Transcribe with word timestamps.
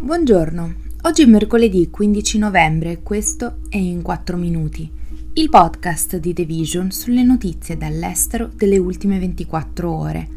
Buongiorno, 0.00 0.74
oggi 1.02 1.22
è 1.22 1.26
mercoledì 1.26 1.88
15 1.88 2.38
novembre 2.38 2.90
e 2.90 3.02
questo 3.02 3.60
è 3.70 3.76
In 3.78 4.02
4 4.02 4.36
Minuti, 4.36 4.90
il 5.34 5.48
podcast 5.48 6.16
di 6.16 6.34
The 6.34 6.44
Vision 6.44 6.90
sulle 6.90 7.22
notizie 7.22 7.78
dall'estero 7.78 8.50
delle 8.54 8.76
ultime 8.76 9.18
24 9.18 9.90
ore. 9.90 10.28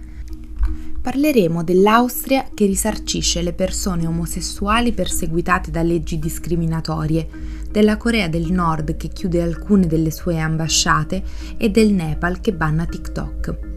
Parleremo 1.01 1.63
dell'Austria 1.63 2.47
che 2.53 2.65
risarcisce 2.65 3.41
le 3.41 3.51
persone 3.51 4.07
omosessuali 4.07 4.93
perseguitate 4.93 5.69
da 5.69 5.81
leggi 5.81 6.17
discriminatorie, 6.17 7.27
della 7.69 7.97
Corea 7.97 8.29
del 8.29 8.51
Nord 8.51 8.95
che 8.95 9.09
chiude 9.09 9.41
alcune 9.41 9.85
delle 9.87 10.11
sue 10.11 10.39
ambasciate 10.39 11.23
e 11.57 11.69
del 11.69 11.91
Nepal 11.91 12.39
che 12.39 12.53
banna 12.53 12.85
TikTok 12.85 13.75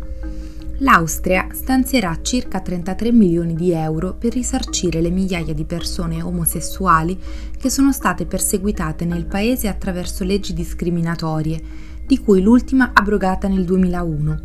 l'Austria 0.83 1.49
stanzierà 1.53 2.19
circa 2.23 2.61
33 2.61 3.13
milioni 3.13 3.55
di 3.55 3.73
euro 3.73 4.15
per 4.15 4.33
risarcire 4.33 5.03
le 5.03 5.11
migliaia 5.11 5.53
di 5.53 5.65
persone 5.65 6.23
omosessuali 6.23 7.19
che 7.59 7.69
sono 7.69 7.93
state 7.93 8.25
perseguitate 8.25 9.05
nel 9.05 9.27
paese 9.27 9.69
attraverso 9.69 10.25
leggi 10.25 10.55
discriminatorie, 10.55 11.61
di 12.07 12.19
cui 12.19 12.41
l'ultima 12.41 12.93
abrogata 12.95 13.47
nel 13.47 13.65
2001. 13.65 14.41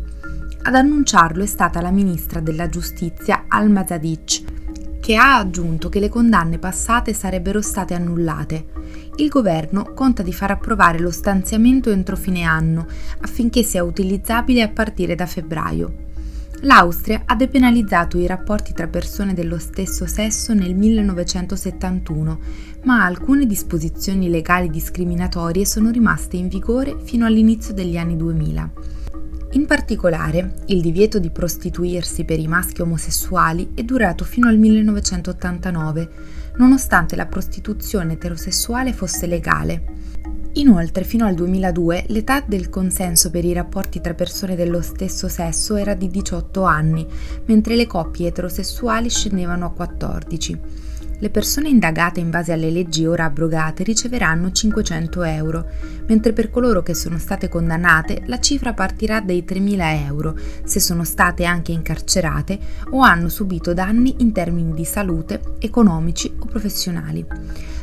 Ad 0.62 0.74
annunciarlo 0.74 1.42
è 1.42 1.46
stata 1.46 1.80
la 1.80 1.90
ministra 1.90 2.40
della 2.40 2.68
giustizia 2.68 3.44
Alma 3.48 3.86
Zadic, 3.86 4.42
che 5.00 5.16
ha 5.16 5.38
aggiunto 5.38 5.88
che 5.88 6.00
le 6.00 6.10
condanne 6.10 6.58
passate 6.58 7.14
sarebbero 7.14 7.62
state 7.62 7.94
annullate. 7.94 8.66
Il 9.16 9.28
governo 9.28 9.94
conta 9.94 10.22
di 10.22 10.34
far 10.34 10.50
approvare 10.50 10.98
lo 10.98 11.10
stanziamento 11.10 11.90
entro 11.90 12.16
fine 12.16 12.42
anno 12.42 12.86
affinché 13.20 13.62
sia 13.62 13.82
utilizzabile 13.82 14.60
a 14.60 14.68
partire 14.68 15.14
da 15.14 15.24
febbraio. 15.24 16.05
L'Austria 16.62 17.22
ha 17.26 17.34
depenalizzato 17.36 18.16
i 18.18 18.26
rapporti 18.26 18.72
tra 18.72 18.86
persone 18.86 19.34
dello 19.34 19.58
stesso 19.58 20.06
sesso 20.06 20.54
nel 20.54 20.74
1971, 20.74 22.38
ma 22.84 23.04
alcune 23.04 23.44
disposizioni 23.46 24.30
legali 24.30 24.70
discriminatorie 24.70 25.66
sono 25.66 25.90
rimaste 25.90 26.36
in 26.36 26.48
vigore 26.48 26.96
fino 27.02 27.26
all'inizio 27.26 27.74
degli 27.74 27.98
anni 27.98 28.16
2000. 28.16 28.72
In 29.52 29.66
particolare, 29.66 30.54
il 30.66 30.80
divieto 30.80 31.18
di 31.18 31.30
prostituirsi 31.30 32.24
per 32.24 32.38
i 32.38 32.48
maschi 32.48 32.80
omosessuali 32.80 33.72
è 33.74 33.82
durato 33.82 34.24
fino 34.24 34.48
al 34.48 34.58
1989, 34.58 36.08
nonostante 36.56 37.16
la 37.16 37.26
prostituzione 37.26 38.14
eterosessuale 38.14 38.92
fosse 38.92 39.26
legale. 39.26 39.84
Inoltre, 40.56 41.04
fino 41.04 41.26
al 41.26 41.34
2002, 41.34 42.04
l'età 42.08 42.42
del 42.46 42.70
consenso 42.70 43.30
per 43.30 43.44
i 43.44 43.52
rapporti 43.52 44.00
tra 44.00 44.14
persone 44.14 44.56
dello 44.56 44.80
stesso 44.80 45.28
sesso 45.28 45.76
era 45.76 45.92
di 45.92 46.08
18 46.08 46.62
anni, 46.62 47.06
mentre 47.44 47.76
le 47.76 47.86
coppie 47.86 48.28
eterosessuali 48.28 49.10
scendevano 49.10 49.66
a 49.66 49.70
14. 49.70 50.58
Le 51.18 51.30
persone 51.30 51.68
indagate 51.68 52.20
in 52.20 52.30
base 52.30 52.52
alle 52.52 52.70
leggi 52.70 53.06
ora 53.06 53.24
abrogate 53.24 53.82
riceveranno 53.84 54.50
500 54.50 55.22
euro, 55.24 55.66
mentre 56.06 56.32
per 56.32 56.50
coloro 56.50 56.82
che 56.82 56.94
sono 56.94 57.18
state 57.18 57.48
condannate 57.48 58.22
la 58.26 58.38
cifra 58.38 58.72
partirà 58.72 59.20
dai 59.20 59.44
3.000 59.46 60.06
euro 60.06 60.38
se 60.64 60.80
sono 60.80 61.04
state 61.04 61.44
anche 61.44 61.72
incarcerate 61.72 62.58
o 62.90 63.00
hanno 63.00 63.28
subito 63.28 63.72
danni 63.74 64.16
in 64.18 64.32
termini 64.32 64.72
di 64.74 64.84
salute, 64.84 65.40
economici 65.58 66.34
o 66.38 66.46
professionali. 66.46 67.24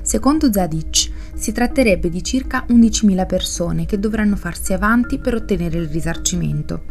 Secondo 0.04 0.52
Zadic, 0.52 1.10
si 1.36 1.52
tratterebbe 1.52 2.10
di 2.10 2.24
circa 2.24 2.66
11.000 2.70 3.26
persone 3.26 3.86
che 3.86 4.00
dovranno 4.00 4.36
farsi 4.36 4.74
avanti 4.74 5.20
per 5.20 5.36
ottenere 5.36 5.78
il 5.78 5.88
risarcimento. 5.88 6.84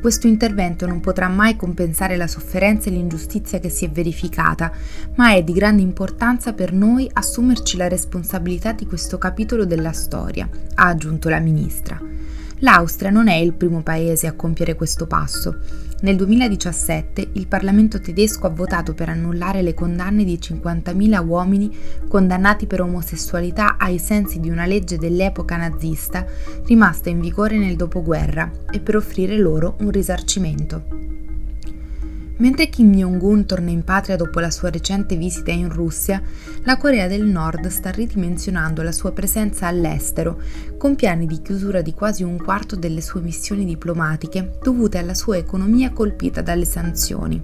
Questo 0.00 0.26
intervento 0.26 0.86
non 0.86 1.00
potrà 1.00 1.28
mai 1.28 1.56
compensare 1.56 2.16
la 2.16 2.26
sofferenza 2.26 2.90
e 2.90 2.92
l'ingiustizia 2.92 3.58
che 3.58 3.70
si 3.70 3.86
è 3.86 3.90
verificata, 3.90 4.70
ma 5.14 5.32
è 5.32 5.42
di 5.42 5.54
grande 5.54 5.80
importanza 5.80 6.52
per 6.52 6.72
noi 6.74 7.08
assumerci 7.10 7.78
la 7.78 7.88
responsabilità 7.88 8.72
di 8.72 8.84
questo 8.84 9.16
capitolo 9.16 9.64
della 9.64 9.92
storia, 9.92 10.46
ha 10.74 10.86
aggiunto 10.88 11.30
la 11.30 11.38
ministra. 11.38 11.98
L'Austria 12.64 13.10
non 13.10 13.28
è 13.28 13.34
il 13.34 13.52
primo 13.52 13.82
paese 13.82 14.26
a 14.26 14.32
compiere 14.32 14.74
questo 14.74 15.06
passo. 15.06 15.58
Nel 16.00 16.16
2017 16.16 17.28
il 17.32 17.46
Parlamento 17.46 18.00
tedesco 18.00 18.46
ha 18.46 18.50
votato 18.50 18.94
per 18.94 19.10
annullare 19.10 19.60
le 19.60 19.74
condanne 19.74 20.24
di 20.24 20.38
50.000 20.40 21.26
uomini 21.26 21.70
condannati 22.08 22.66
per 22.66 22.80
omosessualità 22.80 23.76
ai 23.76 23.98
sensi 23.98 24.40
di 24.40 24.48
una 24.48 24.64
legge 24.64 24.96
dell'epoca 24.96 25.58
nazista 25.58 26.24
rimasta 26.64 27.10
in 27.10 27.20
vigore 27.20 27.58
nel 27.58 27.76
dopoguerra 27.76 28.50
e 28.70 28.80
per 28.80 28.96
offrire 28.96 29.36
loro 29.36 29.76
un 29.80 29.90
risarcimento. 29.90 31.23
Mentre 32.36 32.68
Kim 32.68 32.92
Jong-un 32.92 33.46
torna 33.46 33.70
in 33.70 33.84
patria 33.84 34.16
dopo 34.16 34.40
la 34.40 34.50
sua 34.50 34.68
recente 34.68 35.16
visita 35.16 35.52
in 35.52 35.68
Russia, 35.72 36.20
la 36.64 36.76
Corea 36.76 37.06
del 37.06 37.24
Nord 37.24 37.68
sta 37.68 37.90
ridimensionando 37.90 38.82
la 38.82 38.90
sua 38.90 39.12
presenza 39.12 39.68
all'estero, 39.68 40.40
con 40.76 40.96
piani 40.96 41.26
di 41.26 41.40
chiusura 41.40 41.80
di 41.80 41.94
quasi 41.94 42.24
un 42.24 42.36
quarto 42.36 42.74
delle 42.74 43.02
sue 43.02 43.20
missioni 43.20 43.64
diplomatiche 43.64 44.58
dovute 44.60 44.98
alla 44.98 45.14
sua 45.14 45.36
economia 45.36 45.92
colpita 45.92 46.42
dalle 46.42 46.64
sanzioni. 46.64 47.40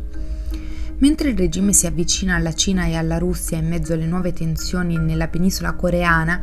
Mentre 1.00 1.30
il 1.30 1.36
regime 1.36 1.72
si 1.72 1.86
avvicina 1.86 2.34
alla 2.34 2.52
Cina 2.52 2.84
e 2.84 2.94
alla 2.94 3.16
Russia 3.16 3.56
in 3.56 3.66
mezzo 3.66 3.94
alle 3.94 4.04
nuove 4.04 4.34
tensioni 4.34 4.98
nella 4.98 5.28
penisola 5.28 5.72
coreana, 5.72 6.38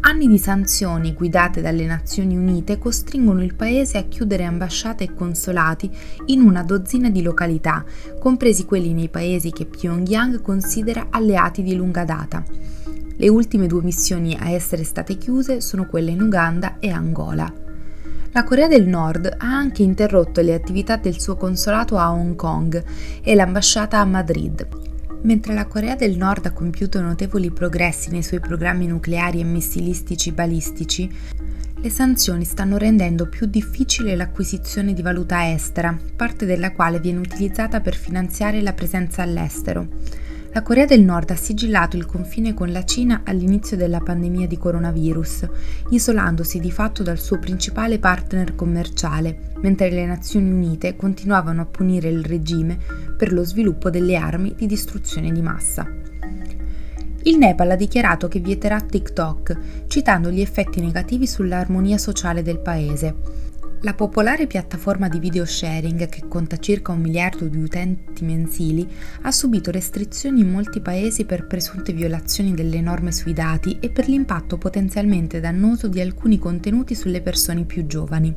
anni 0.00 0.26
di 0.26 0.38
sanzioni 0.38 1.12
guidate 1.12 1.60
dalle 1.60 1.84
Nazioni 1.84 2.34
Unite 2.34 2.78
costringono 2.78 3.42
il 3.42 3.54
paese 3.54 3.98
a 3.98 4.04
chiudere 4.04 4.44
ambasciate 4.44 5.04
e 5.04 5.14
consolati 5.14 5.90
in 6.26 6.40
una 6.40 6.62
dozzina 6.62 7.10
di 7.10 7.20
località, 7.20 7.84
compresi 8.18 8.64
quelli 8.64 8.94
nei 8.94 9.10
paesi 9.10 9.50
che 9.50 9.66
Pyongyang 9.66 10.40
considera 10.40 11.08
alleati 11.10 11.62
di 11.62 11.76
lunga 11.76 12.04
data. 12.04 12.42
Le 13.14 13.28
ultime 13.28 13.66
due 13.66 13.82
missioni 13.82 14.34
a 14.34 14.48
essere 14.48 14.84
state 14.84 15.18
chiuse 15.18 15.60
sono 15.60 15.86
quelle 15.86 16.12
in 16.12 16.22
Uganda 16.22 16.78
e 16.78 16.88
Angola. 16.88 17.67
La 18.38 18.44
Corea 18.44 18.68
del 18.68 18.86
Nord 18.86 19.34
ha 19.36 19.52
anche 19.52 19.82
interrotto 19.82 20.40
le 20.42 20.54
attività 20.54 20.94
del 20.94 21.18
suo 21.18 21.34
consolato 21.34 21.98
a 21.98 22.12
Hong 22.12 22.36
Kong 22.36 22.84
e 23.20 23.34
l'ambasciata 23.34 23.98
a 23.98 24.04
Madrid, 24.04 24.64
Mentre 25.22 25.54
la 25.54 25.66
Corea 25.66 25.96
del 25.96 26.16
Nord 26.16 26.46
ha 26.46 26.52
compiuto 26.52 27.00
notevoli 27.00 27.50
progressi 27.50 28.10
nei 28.10 28.22
suoi 28.22 28.38
programmi 28.38 28.86
nucleari 28.86 29.40
e 29.40 29.42
missilistici 29.42 30.30
balistici, 30.30 31.12
le 31.80 31.90
sanzioni 31.90 32.44
stanno 32.44 32.76
rendendo 32.76 33.26
più 33.26 33.46
difficile 33.46 34.14
l'acquisizione 34.14 34.92
di 34.92 35.02
valuta 35.02 35.50
estera, 35.50 35.98
parte 36.14 36.46
della 36.46 36.70
quale 36.70 37.00
viene 37.00 37.18
utilizzata 37.18 37.80
per 37.80 37.96
finanziare 37.96 38.62
la 38.62 38.72
presenza 38.72 39.20
all'estero. 39.20 39.88
La 40.52 40.62
Corea 40.62 40.86
del 40.86 41.02
Nord 41.02 41.30
ha 41.30 41.36
sigillato 41.36 41.96
il 41.96 42.06
confine 42.06 42.54
con 42.54 42.72
la 42.72 42.84
Cina 42.84 43.20
all'inizio 43.24 43.76
della 43.76 44.00
pandemia 44.00 44.46
di 44.46 44.56
coronavirus, 44.56 45.46
isolandosi 45.90 46.58
di 46.58 46.70
fatto 46.70 47.02
dal 47.02 47.18
suo 47.18 47.38
principale 47.38 47.98
partner 47.98 48.54
commerciale, 48.54 49.52
mentre 49.60 49.90
le 49.90 50.06
Nazioni 50.06 50.50
Unite 50.50 50.96
continuavano 50.96 51.60
a 51.60 51.66
punire 51.66 52.08
il 52.08 52.24
regime 52.24 52.78
per 53.16 53.32
lo 53.32 53.44
sviluppo 53.44 53.90
delle 53.90 54.16
armi 54.16 54.54
di 54.56 54.66
distruzione 54.66 55.30
di 55.30 55.42
massa. 55.42 55.86
Il 57.24 57.36
Nepal 57.36 57.70
ha 57.72 57.76
dichiarato 57.76 58.26
che 58.26 58.40
vieterà 58.40 58.80
TikTok, 58.80 59.86
citando 59.86 60.30
gli 60.30 60.40
effetti 60.40 60.80
negativi 60.80 61.26
sull'armonia 61.26 61.98
sociale 61.98 62.42
del 62.42 62.58
paese. 62.58 63.14
La 63.82 63.94
popolare 63.94 64.48
piattaforma 64.48 65.08
di 65.08 65.20
video 65.20 65.44
sharing, 65.44 66.08
che 66.08 66.26
conta 66.26 66.58
circa 66.58 66.90
un 66.90 67.00
miliardo 67.00 67.46
di 67.46 67.62
utenti 67.62 68.24
mensili, 68.24 68.84
ha 69.22 69.30
subito 69.30 69.70
restrizioni 69.70 70.40
in 70.40 70.50
molti 70.50 70.80
paesi 70.80 71.24
per 71.24 71.46
presunte 71.46 71.92
violazioni 71.92 72.54
delle 72.54 72.80
norme 72.80 73.12
sui 73.12 73.32
dati 73.32 73.78
e 73.78 73.90
per 73.90 74.08
l'impatto 74.08 74.58
potenzialmente 74.58 75.38
dannoso 75.38 75.86
di 75.86 76.00
alcuni 76.00 76.40
contenuti 76.40 76.96
sulle 76.96 77.20
persone 77.20 77.62
più 77.66 77.86
giovani. 77.86 78.34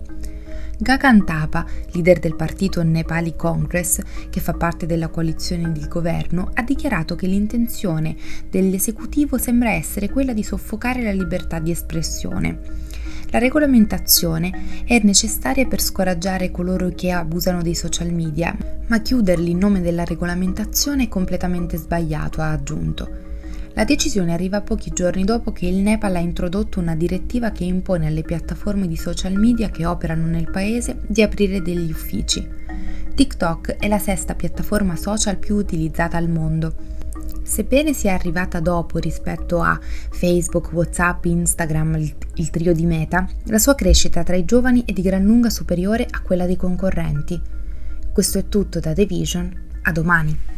Gagan 0.78 1.26
Thapa, 1.26 1.66
leader 1.94 2.20
del 2.20 2.36
partito 2.36 2.84
Nepali 2.84 3.36
Congress, 3.36 4.00
che 4.30 4.40
fa 4.40 4.54
parte 4.54 4.86
della 4.86 5.08
coalizione 5.08 5.72
di 5.72 5.88
governo, 5.88 6.52
ha 6.54 6.62
dichiarato 6.62 7.16
che 7.16 7.26
l'intenzione 7.26 8.16
dell'esecutivo 8.48 9.40
sembra 9.40 9.72
essere 9.72 10.08
quella 10.08 10.34
di 10.34 10.44
soffocare 10.44 11.02
la 11.02 11.12
libertà 11.12 11.58
di 11.58 11.72
espressione. 11.72 12.90
La 13.32 13.40
regolamentazione 13.40 14.84
è 14.84 15.00
necessaria 15.04 15.66
per 15.66 15.80
scoraggiare 15.80 16.52
coloro 16.52 16.90
che 16.90 17.12
abusano 17.12 17.62
dei 17.62 17.76
social 17.76 18.12
media, 18.12 18.54
ma 18.88 19.00
chiuderli 19.00 19.52
in 19.52 19.58
nome 19.58 19.80
della 19.80 20.04
regolamentazione 20.04 21.04
è 21.04 21.08
completamente 21.08 21.78
sbagliato, 21.78 22.42
ha 22.42 22.52
aggiunto. 22.52 23.10
La 23.74 23.86
decisione 23.86 24.34
arriva 24.34 24.60
pochi 24.60 24.92
giorni 24.94 25.24
dopo 25.24 25.54
che 25.54 25.66
il 25.66 25.78
Nepal 25.78 26.16
ha 26.18 26.20
introdotto 26.20 26.82
una 26.82 26.94
direttiva 26.94 27.52
che 27.52 27.64
impone 27.64 28.08
alle 28.08 28.24
piattaforme 28.24 28.86
di 28.86 28.98
social 28.98 29.36
media 29.36 29.70
che 29.70 29.86
operano 29.86 30.26
nel 30.26 30.52
paese 30.52 30.98
di 31.08 31.22
aprire 31.22 31.62
degli 31.62 31.90
uffici. 31.90 32.46
TikTok 33.16 33.78
è 33.78 33.88
la 33.88 34.00
sesta 34.00 34.36
piattaforma 34.36 34.98
social 34.98 35.38
più 35.38 35.56
utilizzata 35.56 36.18
al 36.18 36.28
mondo 36.28 37.00
Sebbene 37.52 37.92
sia 37.92 38.14
arrivata 38.14 38.62
dopo 38.62 38.98
rispetto 38.98 39.60
a 39.62 39.78
Facebook, 40.10 40.72
WhatsApp, 40.72 41.26
Instagram, 41.26 41.96
il, 41.96 42.16
il 42.36 42.50
trio 42.50 42.72
di 42.72 42.86
Meta, 42.86 43.28
la 43.48 43.58
sua 43.58 43.76
crescita 43.76 44.24
tra 44.24 44.38
i 44.38 44.46
giovani 44.46 44.86
è 44.86 44.94
di 44.94 45.02
gran 45.02 45.26
lunga 45.26 45.50
superiore 45.50 46.08
a 46.10 46.22
quella 46.22 46.46
dei 46.46 46.56
concorrenti. 46.56 47.42
Questo 48.14 48.38
è 48.38 48.48
tutto 48.48 48.80
da 48.80 48.94
The 48.94 49.06
Vision, 49.06 49.54
a 49.82 49.92
domani. 49.92 50.51